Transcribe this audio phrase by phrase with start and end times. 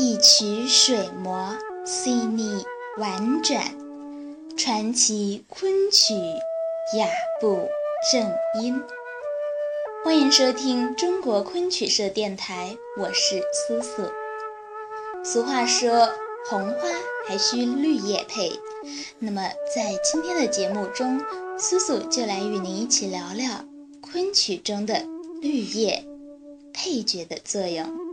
[0.00, 2.64] 一曲水磨细腻
[2.98, 3.64] 婉转，
[4.56, 6.14] 传奇昆曲
[6.96, 7.08] 雅
[7.40, 7.68] 步
[8.12, 8.32] 正
[8.62, 8.80] 音。
[10.04, 14.04] 欢迎收听中国昆曲社电台，我是苏苏。
[15.24, 16.08] 俗话说，
[16.48, 16.88] 红花
[17.26, 18.52] 还需绿叶配。
[19.18, 21.20] 那么，在今天的节目中，
[21.58, 23.64] 苏苏就来与您一起聊聊
[24.00, 25.02] 昆曲中的
[25.40, 26.04] 绿叶
[26.72, 28.07] 配角的作用。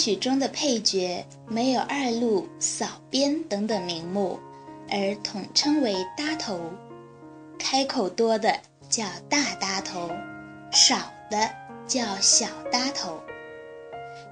[0.00, 4.40] 曲中的配角没有二路、扫边等等名目，
[4.88, 6.58] 而统称为搭头。
[7.58, 10.10] 开口多的叫大搭头，
[10.72, 10.96] 少
[11.30, 11.50] 的
[11.86, 13.20] 叫小搭头。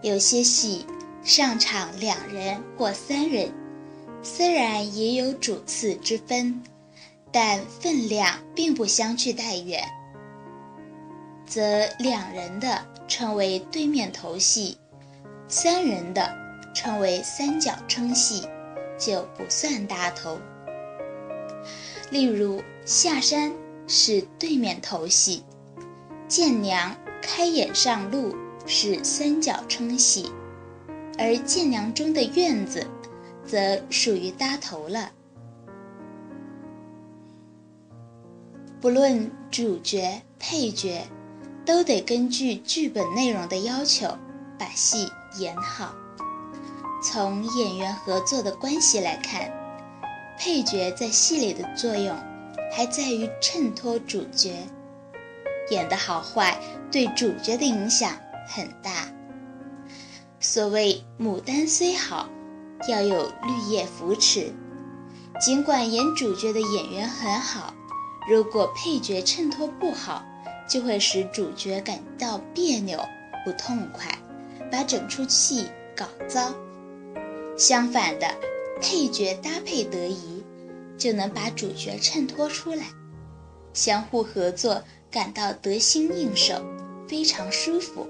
[0.00, 0.86] 有些戏
[1.22, 3.52] 上场两人或三人，
[4.22, 6.62] 虽然也有主次之分，
[7.30, 9.84] 但分量并不相去太远，
[11.44, 14.78] 则两人的称为对面头戏。
[15.48, 16.30] 三人的
[16.74, 18.46] 称为三角称戏，
[18.98, 20.38] 就不算搭头。
[22.10, 23.52] 例如下山
[23.86, 25.42] 是对面头戏，
[26.28, 30.30] 见娘开眼上路是三角称戏，
[31.18, 32.86] 而见娘中的院子，
[33.46, 35.12] 则属于搭头了。
[38.80, 41.06] 不论主角配角，
[41.64, 44.16] 都得根据剧本内容的要求，
[44.58, 45.10] 把戏。
[45.36, 45.94] 演好。
[47.02, 49.50] 从演员合作的关系来看，
[50.38, 52.16] 配角在戏里的作用
[52.74, 54.66] 还在于衬托主角，
[55.70, 56.58] 演的好坏
[56.90, 58.12] 对主角的影响
[58.48, 59.06] 很大。
[60.40, 62.28] 所谓牡丹虽好，
[62.88, 64.52] 要有绿叶扶持。
[65.40, 67.72] 尽管演主角的演员很好，
[68.28, 70.24] 如果配角衬托不好，
[70.68, 72.98] 就会使主角感到别扭、
[73.44, 74.18] 不痛快。
[74.70, 76.54] 把整出戏搞糟，
[77.56, 78.26] 相反的，
[78.80, 80.42] 配角搭配得宜，
[80.96, 82.84] 就能把主角衬托出来，
[83.72, 86.62] 相互合作，感到得心应手，
[87.08, 88.06] 非常舒服，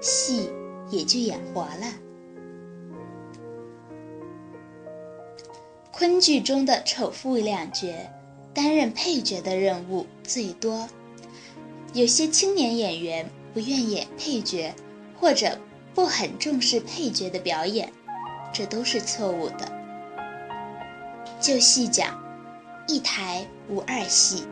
[0.00, 0.50] 戏
[0.90, 1.94] 也就演活了。
[5.92, 7.88] 昆剧中的丑妇两角，
[8.52, 10.88] 担任配角的任务最多，
[11.92, 14.74] 有些青年演员不愿演配角，
[15.18, 15.58] 或者。
[15.94, 17.92] 不很重视配角的表演，
[18.52, 19.70] 这都是错误的。
[21.40, 22.18] 就戏讲，
[22.86, 24.44] 一台无二戏。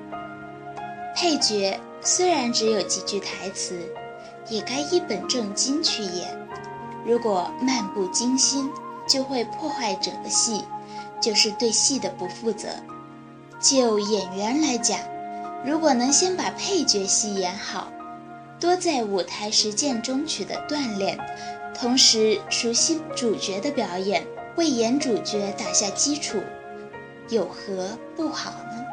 [1.15, 3.81] 配角虽然只有几句台词，
[4.49, 6.29] 也该一本正经去演。
[7.05, 8.71] 如果漫不经心，
[9.07, 10.65] 就会破坏整个戏，
[11.21, 12.69] 就是对戏的不负责。
[13.61, 14.99] 就演员来讲，
[15.65, 17.93] 如果能先把配角戏演好。
[18.61, 21.17] 多在舞台实践中取得锻炼，
[21.75, 24.27] 同时熟悉主角的表演，
[24.57, 26.43] 为演主角打下基础，
[27.29, 28.85] 有何不好呢？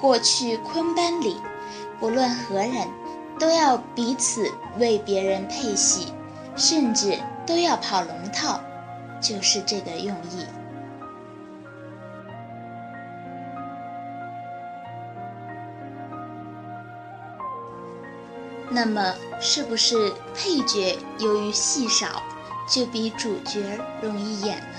[0.00, 1.36] 过去昆班里，
[1.98, 2.88] 不论何人，
[3.38, 4.48] 都要彼此
[4.78, 6.12] 为别人配戏，
[6.54, 8.60] 甚至都要跑龙套，
[9.20, 10.46] 就是这个用意。
[18.74, 22.22] 那么，是不是配角由于戏少，
[22.66, 24.78] 就比主角容易演呢？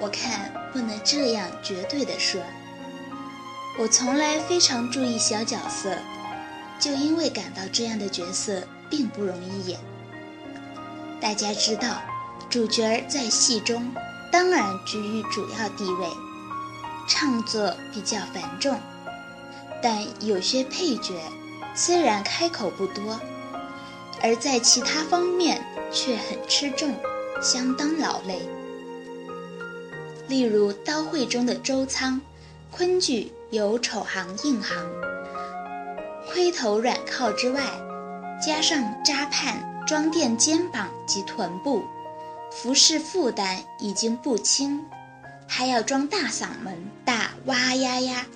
[0.00, 2.40] 我看不能这样绝对的说。
[3.80, 5.98] 我从来非常注意小角色，
[6.78, 9.80] 就因为感到这样的角色并不容易演。
[11.20, 12.00] 大家知道，
[12.48, 13.90] 主角在戏中
[14.30, 16.06] 当然居于主要地位，
[17.08, 18.78] 唱作比较繁重，
[19.82, 21.14] 但有些配角。
[21.74, 23.20] 虽然开口不多，
[24.22, 25.60] 而在其他方面
[25.92, 26.94] 却很吃重，
[27.42, 28.40] 相当劳累。
[30.28, 32.20] 例如《刀会》中的周仓，
[32.70, 34.76] 昆剧有丑行硬行，
[36.30, 37.60] 盔头软靠之外，
[38.44, 41.82] 加上扎盼装垫肩膀及臀部，
[42.52, 44.80] 服饰负担已经不轻，
[45.48, 48.26] 还要装大嗓门，大哇呀呀。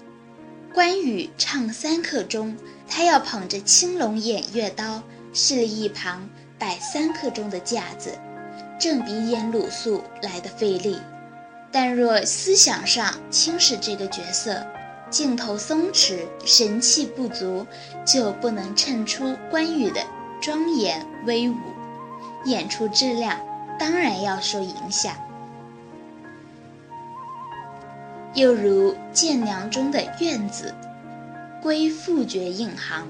[0.75, 2.57] 关羽唱三刻钟。
[2.89, 5.03] 他要捧着青龙偃月刀，
[5.33, 8.19] 势力一旁摆三刻钟的架子，
[8.81, 10.99] 正比演鲁肃来的费力。
[11.71, 14.67] 但若思想上轻视这个角色，
[15.11, 17.67] 镜头松弛，神气不足，
[18.07, 20.01] 就不能衬出关羽的
[20.41, 21.57] 庄严威武，
[22.47, 23.39] 演出质量
[23.79, 25.15] 当然要受影响。
[28.35, 30.75] 又如《剑娘》中的院子，
[31.63, 33.07] 归副角引行，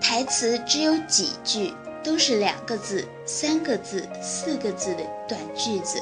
[0.00, 1.72] 台词只有几句，
[2.04, 5.98] 都是两个字、三个字、四个字的短句子，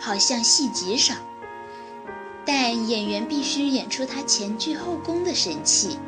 [0.00, 1.14] 好像戏极少。
[2.44, 5.98] 但演员必须演出他前倨后恭的神气。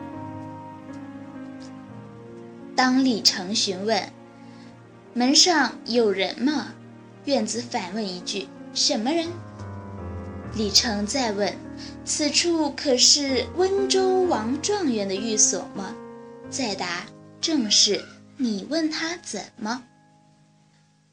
[2.74, 4.10] 当李成询问
[5.12, 6.68] ：“门上有人吗？”
[7.26, 9.28] 院子反问一句：“什么人？”
[10.54, 11.56] 李成再问
[12.04, 15.94] ：“此处可是温州王状元的寓所吗？”
[16.50, 17.06] 再答
[17.40, 18.04] ：“正是。”
[18.36, 19.82] 你问他怎么？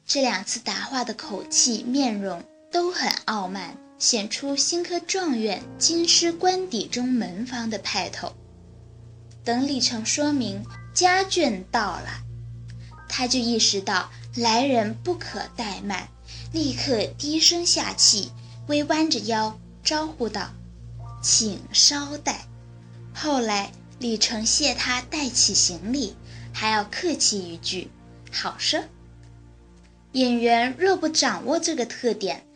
[0.06, 2.42] 这两次答话的口气、面容
[2.72, 3.76] 都很傲慢。
[3.98, 8.32] 显出新科状元京师官邸中门房的派头。
[9.44, 10.64] 等李成说明
[10.94, 12.08] 家眷到了，
[13.08, 16.08] 他就意识到来人不可怠慢，
[16.52, 18.30] 立刻低声下气，
[18.68, 20.50] 微弯着腰招呼道
[21.22, 22.46] ：“请稍待。”
[23.12, 26.14] 后来李成谢他带起行李，
[26.52, 27.90] 还要客气一句
[28.32, 28.80] ：“好说。”
[30.12, 32.46] 演员若不掌握这个特点，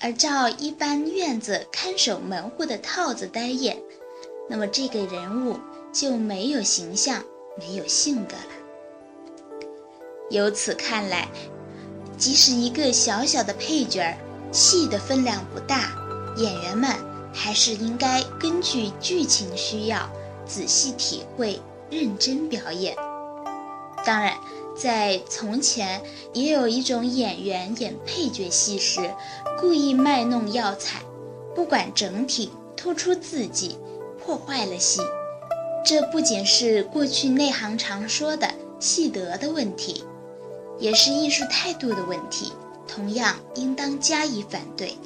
[0.00, 3.78] 而照一般院子看守门户的套子呆演，
[4.48, 5.58] 那么这个人物
[5.92, 7.22] 就没有形象，
[7.58, 8.52] 没有性格了。
[10.30, 11.28] 由此看来，
[12.16, 14.16] 即使一个小小的配角儿，
[14.52, 15.92] 戏的分量不大，
[16.36, 16.90] 演员们
[17.32, 20.08] 还是应该根据剧情需要，
[20.46, 21.60] 仔细体会，
[21.90, 22.96] 认真表演。
[24.04, 24.34] 当然。
[24.76, 26.00] 在从前，
[26.32, 29.10] 也有一种演员演配角戏时，
[29.60, 31.02] 故意卖弄药材，
[31.54, 33.76] 不管整体，突出自己，
[34.18, 35.02] 破坏了戏。
[35.84, 38.48] 这不仅是过去内行常说的
[38.78, 40.02] 戏德的问题，
[40.78, 42.52] 也是艺术态度的问题，
[42.92, 44.96] 同样应当加以反对。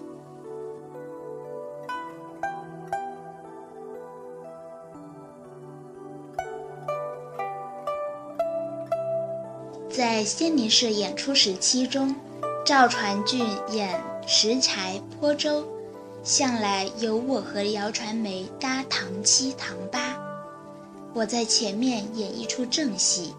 [9.91, 12.17] 在仙林社演出时期中，
[12.65, 15.65] 赵传俊演石柴坡舟，
[16.23, 20.17] 向来由我和姚传梅搭堂七堂八。
[21.13, 23.35] 我在前面演一出正戏，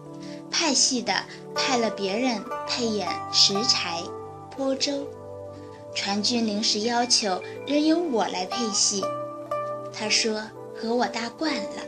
[0.50, 1.12] 派戏的
[1.54, 4.02] 派了别人配演石柴
[4.56, 5.06] 播州，
[5.94, 9.02] 传俊临时要求仍由我来配戏，
[9.92, 10.42] 他说
[10.74, 11.82] 和我搭惯了，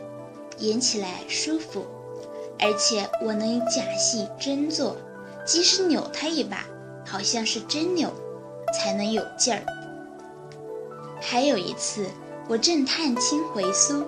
[0.59, 1.85] 演起来舒服。
[2.59, 4.95] 而且我能假戏真做，
[5.45, 6.65] 即使扭他一把，
[7.05, 8.13] 好像是真扭，
[8.73, 9.63] 才能有劲儿。
[11.19, 12.05] 还有一次，
[12.47, 14.05] 我正探亲回苏，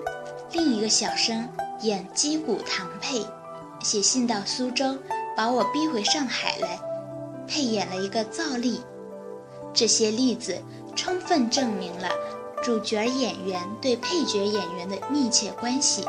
[0.52, 1.48] 另一个小生
[1.80, 3.26] 演击鼓堂配，
[3.82, 4.96] 写信到苏州，
[5.36, 6.78] 把我逼回上海来，
[7.46, 8.80] 配演了一个造丽。
[9.74, 10.56] 这些例子
[10.94, 12.08] 充分证明了
[12.62, 16.04] 主角演员对配角演员的密切关系。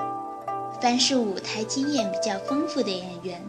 [0.81, 3.41] 凡是舞台经验比较丰富的演员，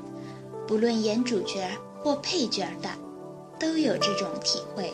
[0.68, 1.68] 不论演主角
[2.00, 2.88] 或配角的，
[3.58, 4.92] 都有这种体会。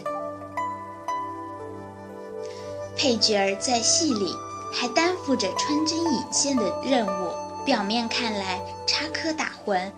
[2.97, 4.35] 配角在戏里
[4.73, 7.31] 还担负着穿针引线的任务，
[7.67, 9.91] 表面看来插科打诨，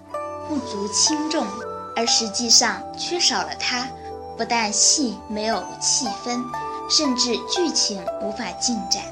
[0.49, 1.47] 不足轻重，
[1.95, 3.89] 而实际上缺少了它，
[4.37, 6.43] 不但戏没有气氛，
[6.89, 9.03] 甚至剧情无法进展。《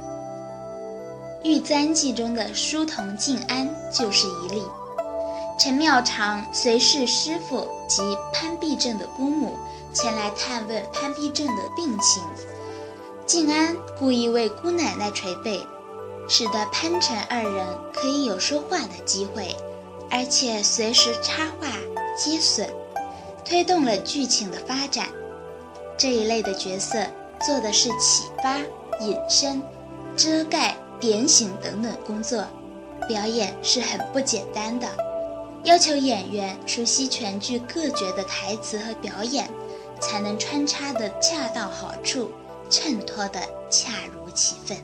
[1.43, 4.63] 玉簪记》中的书童静安就是一例。
[5.59, 9.59] 陈妙常随侍师傅及潘必正的姑母
[9.93, 12.23] 前来探问潘必正的病情，
[13.27, 15.67] 静安故意为姑奶奶捶背，
[16.29, 19.55] 使得潘陈二人可以有说话的机会，
[20.11, 21.69] 而且随时插话
[22.17, 22.69] 接损，
[23.45, 25.09] 推动了剧情的发展。
[25.97, 27.05] 这一类的角色
[27.45, 28.59] 做的是启发、
[29.01, 29.63] 隐身、
[30.17, 30.77] 遮盖。
[31.01, 32.45] 点醒等等工作，
[33.09, 34.87] 表演是很不简单的，
[35.65, 39.49] 要求演员熟悉全剧各角的台词和表演，
[39.99, 42.31] 才能穿插的恰到好处，
[42.69, 43.41] 衬托的
[43.71, 44.77] 恰如其分。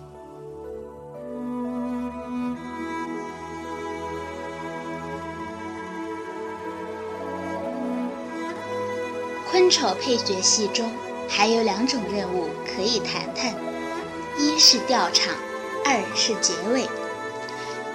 [9.70, 10.90] 丑配角戏中
[11.28, 13.54] 还有两种任务可以谈谈，
[14.38, 15.34] 一是调场。
[15.88, 16.88] 二是结尾。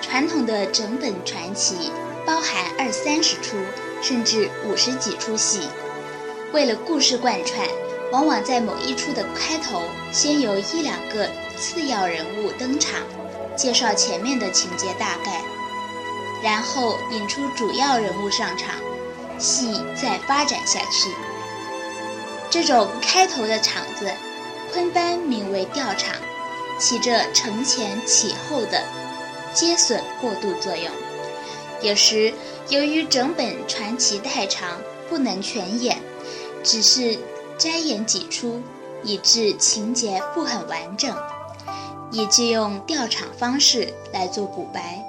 [0.02, 1.92] 传统的整本传奇
[2.26, 3.58] 包含二三十出，
[4.02, 5.68] 甚至五十几出戏。
[6.54, 7.68] 为了故事贯穿，
[8.14, 9.82] 往往在某一出的开头，
[10.14, 13.02] 先由一两个次要人物登场，
[13.58, 15.42] 介绍前面的情节大概，
[16.42, 18.76] 然后引出主要人物上场，
[19.38, 21.14] 戏再发展下去。
[22.52, 24.12] 这种开头的场子，
[24.74, 26.14] 昆班名为调场，
[26.78, 28.84] 起着承前启后的
[29.54, 30.92] 接损过渡作用。
[31.82, 32.34] 有时
[32.68, 34.80] 由于整本传奇太长，
[35.10, 35.98] 不能全演，
[36.62, 37.18] 只是
[37.58, 38.62] 摘演几出。
[39.04, 41.12] 以致情节不很完整，
[42.12, 45.04] 也就用调场方式来做补白，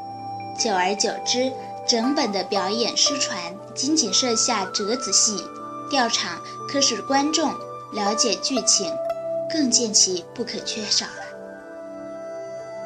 [0.58, 1.52] 久而久之，
[1.86, 3.54] 整本的表演失传。
[3.74, 5.44] 仅仅设下折子戏，
[5.92, 7.52] 调场可使观众
[7.92, 8.90] 了解剧情，
[9.50, 11.22] 更见其不可缺少了。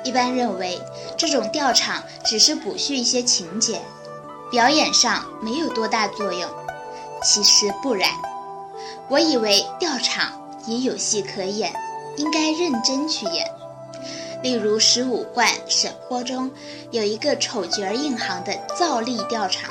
[0.03, 0.77] 一般认为，
[1.17, 3.81] 这种调场只是补叙一些情节，
[4.51, 6.51] 表演上没有多大作用。
[7.23, 8.11] 其实不然，
[9.09, 10.43] 我以为调场。
[10.67, 11.73] 也有戏可演，
[12.17, 13.47] 应该认真去演。
[14.43, 16.51] 例如十五贯沈豁中
[16.91, 19.71] 有一个丑角硬行的造例调场，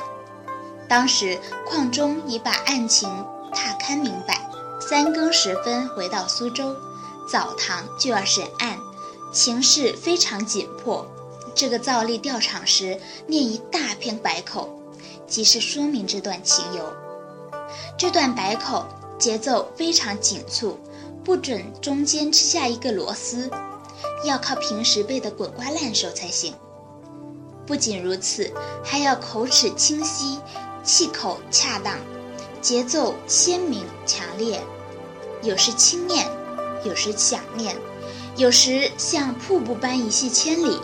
[0.88, 3.08] 当时矿中已把案情
[3.52, 4.48] 踏勘明白，
[4.80, 6.74] 三更时分回到苏州，
[7.30, 8.78] 早堂就要审案，
[9.32, 11.06] 情势非常紧迫。
[11.54, 14.68] 这个造例调场时念一大篇白口，
[15.26, 16.92] 即是说明这段情由。
[17.98, 18.86] 这段白口
[19.18, 20.78] 节奏非常紧促。
[21.24, 23.50] 不准中间吃下一个螺丝，
[24.24, 26.54] 要靠平时背的滚瓜烂熟才行。
[27.66, 28.48] 不仅如此，
[28.84, 30.38] 还要口齿清晰，
[30.86, 31.98] 气口恰当，
[32.62, 34.62] 节奏鲜明强烈。
[35.42, 36.26] 有时轻念，
[36.84, 37.76] 有时响念，
[38.36, 40.78] 有时像瀑布般一泻千里，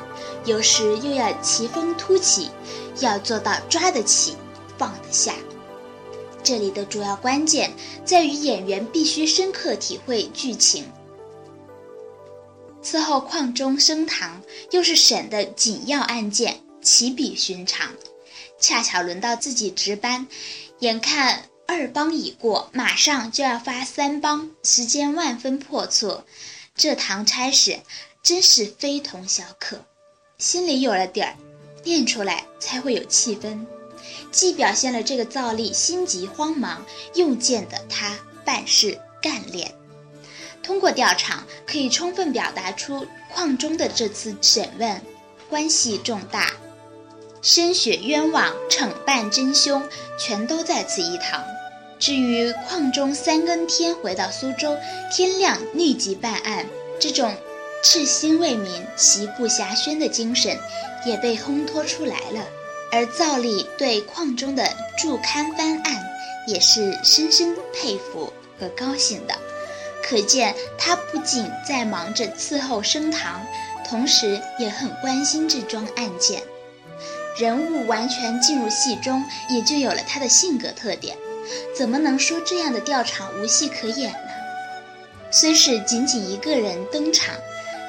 [0.45, 2.51] 有时又要奇峰突起，
[2.99, 4.37] 要做到抓得起，
[4.77, 5.33] 放得下。
[6.43, 7.73] 这里的主要关键
[8.05, 10.85] 在于演员必须深刻体会剧情。
[12.83, 14.43] 伺候矿中升堂，
[14.73, 17.93] 又是审的紧要案件，岂比寻常？
[18.63, 20.29] 恰巧轮到自己值班，
[20.79, 26.23] 眼看二帮已过，马上就要发三帮，时间万分迫促，
[26.77, 27.81] 这堂差事
[28.23, 29.85] 真是非同小可。
[30.39, 31.35] 心里有了底儿，
[31.83, 33.67] 念出来才会有气氛。
[34.31, 39.75] 既表现了这个造例心急慌忙又见得他办事干练，
[40.63, 45.03] 通过调查可以充分表达出矿中的这次审问
[45.51, 46.53] 关系重大，
[47.43, 49.83] 深雪冤枉惩办真凶
[50.17, 51.45] 全都在此一堂。
[51.99, 54.79] 至于矿中三更天回到苏州，
[55.13, 56.65] 天亮立即办案，
[57.01, 57.35] 这种
[57.83, 60.57] 赤心为民、习不暇轩的精神
[61.05, 62.47] 也被烘托出来了。
[62.93, 66.05] 而赵吏对矿中的助勘翻案
[66.47, 69.35] 也是深深佩服和高兴的，
[70.05, 73.45] 可见他不仅在忙着伺候升堂，
[73.89, 76.41] 同时也很关心这桩案件。
[77.37, 81.17] 人物完全进入戏中，也就有了他的性格特点。
[81.77, 84.19] 怎么能说这样的调场无戏可演呢？
[85.31, 87.35] 虽是仅仅一个人登场，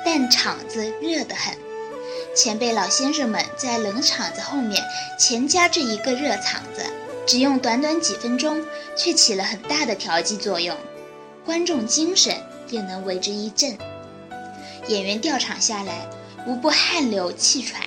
[0.05, 1.55] 但场子热得很。
[2.35, 4.81] 前辈老先生们在冷场子后面
[5.19, 6.83] 前加这一个热场子，
[7.27, 8.65] 只用短短几分钟，
[8.97, 10.75] 却起了很大的调剂作用，
[11.45, 12.35] 观众精神
[12.69, 13.77] 也能为之一振。
[14.87, 16.07] 演员调场下来，
[16.47, 17.81] 无不汗流气喘，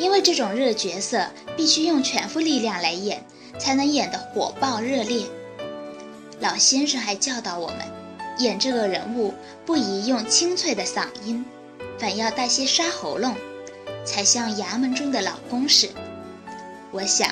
[0.00, 1.26] 因为这种热角色
[1.56, 3.22] 必须用全副力量来演，
[3.58, 5.26] 才能演得火爆热烈。
[6.40, 7.80] 老先生还教导我们，
[8.38, 9.34] 演这个人物
[9.66, 11.44] 不宜用清脆的嗓音，
[11.98, 13.36] 反要带些沙喉咙。
[14.02, 15.90] 才像衙门中的老公使。
[16.90, 17.30] 我想，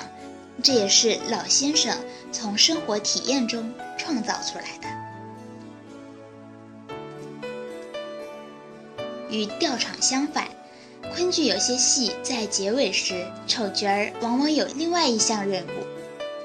[0.63, 1.97] 这也是老先生
[2.31, 4.87] 从生活体验中创造出来的。
[9.31, 10.47] 与调场相反，
[11.15, 15.87] 昆剧有些戏在结尾时，丑角儿往往有另外一项任务。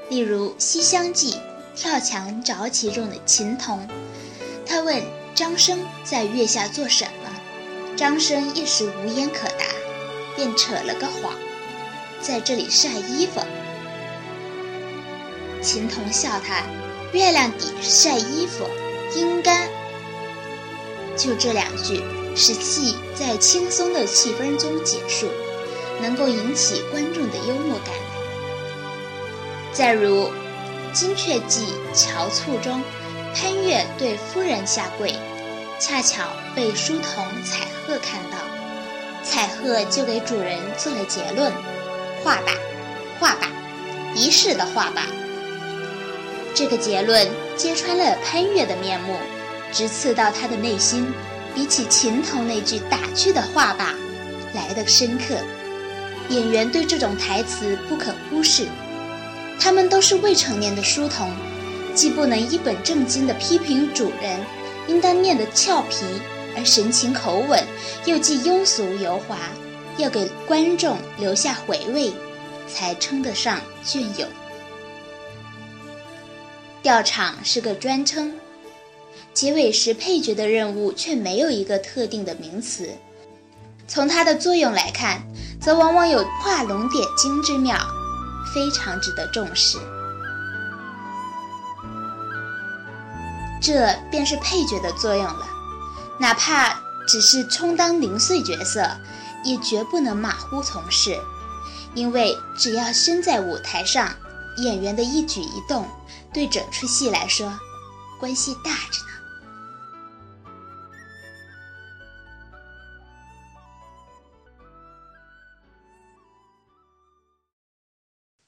[0.10, 1.34] 例如《西厢记》
[1.76, 3.88] 跳墙着棋中的秦童，
[4.66, 5.02] 他问
[5.36, 9.66] 张生在月下做什么，张生一时无言可答。
[10.36, 11.32] 便扯了个谎，
[12.20, 13.40] 在这里晒衣服。
[15.62, 16.64] 秦童笑他
[17.14, 18.68] ：“月亮底晒衣服，
[19.16, 19.68] 应该。”
[21.16, 22.04] 就这两句，
[22.36, 25.30] 使戏在轻松的气氛中结束，
[26.02, 27.94] 能够引起观众的幽默感。
[29.72, 30.28] 再如
[30.94, 32.82] 《金雀记·乔促》中，
[33.36, 35.16] 潘岳对夫人下跪，
[35.80, 36.24] 恰巧
[36.56, 38.38] 被书童彩鹤看到。
[39.24, 41.52] 彩鹤就给主人做了结论：
[42.24, 42.52] 画吧，
[43.20, 43.48] 画吧，
[44.14, 45.08] 一世的画吧。
[46.54, 49.18] 这个结论揭穿了潘岳的面目，
[49.72, 51.12] 直刺到他的内心，
[51.56, 53.94] 比起琴头那句打趣的话吧，
[54.54, 55.36] 来得深刻。
[56.30, 58.66] 演员对这种台词不可忽视，
[59.60, 61.32] 他们都是未成年的书童，
[61.94, 64.40] 既不能一本正经地批评主人，
[64.88, 66.06] 应当念得俏皮
[66.56, 67.62] 而神情口吻，
[68.06, 69.38] 又既庸俗油滑，
[69.98, 72.12] 要给观众留下回味，
[72.68, 74.28] 才称得上隽永。
[76.82, 78.34] 调场是个专称，
[79.34, 82.90] 结尾时配角的任务却没有一个特定的名词。
[83.88, 85.22] 从它的作用来看，
[85.60, 87.78] 则往往有画龙点睛之妙，
[88.54, 89.78] 非常值得重视。
[93.62, 95.48] 这便是配角的作用了，
[96.20, 98.86] 哪怕只是充当零碎角色，
[99.44, 101.18] 也绝不能马虎从事，
[101.94, 104.14] 因为只要身在舞台上，
[104.58, 105.88] 演员的一举一动，
[106.34, 107.58] 对整出戏来说，
[108.20, 109.13] 关系大着呢。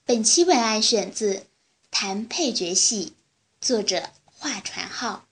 [0.08, 1.34] 本期文案选自
[1.90, 3.06] 《谈配角戏》，
[3.60, 5.26] 作者华传浩。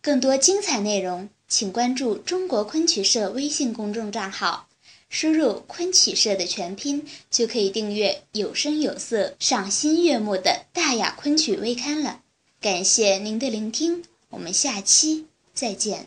[0.00, 4.68] 更多精彩内容，请关注中国昆曲社微信公众账号，
[5.10, 12.20] 输入“昆曲社”的全拼，就可以订阅有声有色、赏心悦目的大雅昆曲微刊了。
[12.60, 16.00] 感谢您的聆听，我们下期再见。